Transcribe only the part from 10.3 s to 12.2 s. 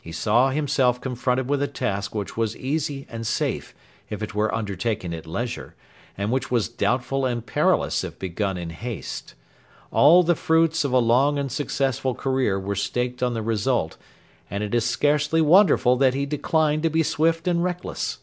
fruits of a long and successful